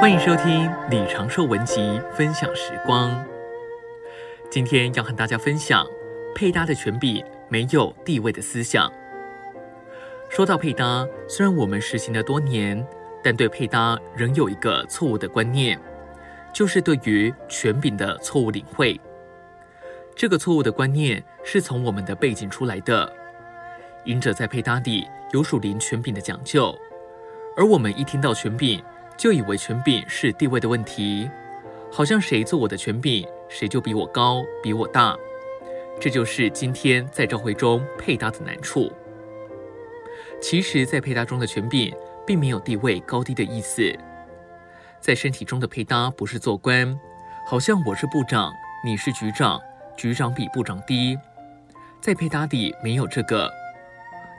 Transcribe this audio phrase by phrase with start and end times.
[0.00, 3.22] 欢迎收听李长寿文集分享时光。
[4.50, 5.86] 今天要和大家分享
[6.34, 8.90] 配搭的权柄没有地位的思想。
[10.30, 12.82] 说到配搭，虽然我们实行了多年，
[13.22, 15.78] 但对配搭仍有一个错误的观念，
[16.50, 18.98] 就是对于权柄的错误领会。
[20.16, 23.12] 这个错误的观念是从我们的背景出来的，
[24.06, 26.74] 隐者在配搭里有属灵权柄的讲究，
[27.54, 28.82] 而我们一听到权柄，
[29.20, 31.28] 就以为权柄是地位的问题，
[31.92, 35.14] 好像谁做我的权柄，谁就比我高，比我大。
[36.00, 38.90] 这就是今天在教会中配搭的难处。
[40.40, 41.94] 其实，在配搭中的权柄，
[42.26, 43.94] 并没有地位高低的意思。
[45.00, 46.98] 在身体中的配搭，不是做官，
[47.46, 48.50] 好像我是部长，
[48.82, 49.60] 你是局长，
[49.98, 51.14] 局长比部长低。
[52.00, 53.52] 在配搭里没有这个，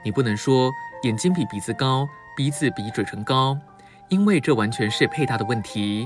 [0.04, 0.72] 你不能说
[1.04, 3.56] 眼睛比鼻子高，鼻子比嘴唇高。
[4.12, 6.06] 因为这完全是配搭的问题，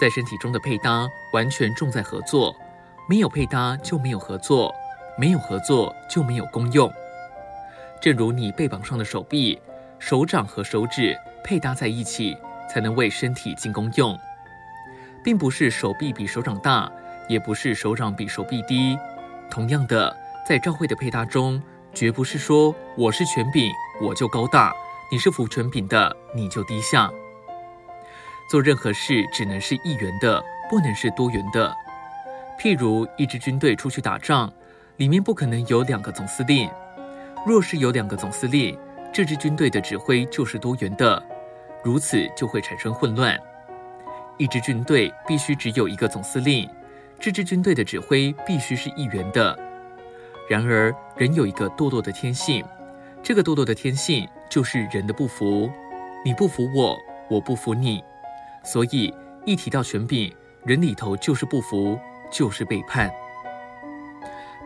[0.00, 2.54] 在身体中的配搭完全重在合作，
[3.08, 4.72] 没有配搭就没有合作，
[5.18, 6.88] 没有合作就没有功用。
[8.00, 9.60] 正如你背膀上的手臂，
[9.98, 12.38] 手掌和手指配搭在一起，
[12.72, 14.16] 才能为身体进功用，
[15.24, 16.88] 并不是手臂比手掌大，
[17.28, 18.96] 也不是手掌比手臂低。
[19.50, 21.60] 同样的，在教会的配搭中，
[21.92, 23.68] 绝不是说我是权柄，
[24.00, 24.72] 我就高大。
[25.12, 27.10] 你是服权柄的，你就低下。
[28.48, 31.74] 做任何事只能是一元的，不能是多元的。
[32.60, 34.52] 譬如一支军队出去打仗，
[34.98, 36.70] 里面不可能有两个总司令。
[37.44, 38.78] 若是有两个总司令，
[39.12, 41.20] 这支军队的指挥就是多元的，
[41.82, 43.36] 如此就会产生混乱。
[44.38, 46.70] 一支军队必须只有一个总司令，
[47.18, 49.58] 这支军队的指挥必须是一元的。
[50.48, 52.64] 然而，人有一个堕落的天性，
[53.22, 54.28] 这个堕落的天性。
[54.50, 55.70] 就是人的不服，
[56.24, 58.02] 你不服我，我不服你，
[58.64, 59.14] 所以
[59.46, 61.96] 一提到权柄，人里头就是不服，
[62.32, 63.08] 就是背叛。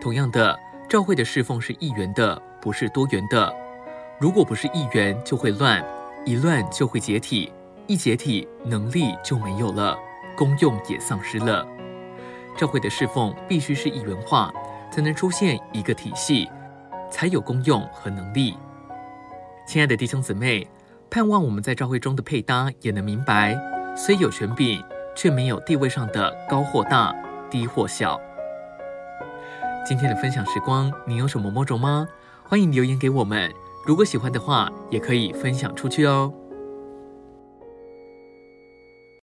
[0.00, 3.54] 同样的，赵慧的侍奉是一元的，不是多元的。
[4.18, 5.84] 如果不是一元，就会乱，
[6.24, 7.52] 一乱就会解体，
[7.86, 9.98] 一解体，能力就没有了，
[10.34, 11.68] 功用也丧失了。
[12.56, 14.50] 赵慧的侍奉必须是一元化，
[14.90, 16.48] 才能出现一个体系，
[17.14, 18.56] 才有功用和能力。
[19.68, 20.68] 亲爱的弟兄姊妹，
[21.08, 23.56] 盼望我们在教会中的配搭也能明白，
[23.96, 24.82] 虽有权柄，
[25.14, 27.14] 却没有地位上的高或大、
[27.48, 28.20] 低或小。
[29.86, 32.08] 今天的分享时光，你有什么摸着吗？
[32.42, 33.48] 欢迎留言给我们。
[33.86, 36.34] 如果喜欢的话，也可以分享出去哦。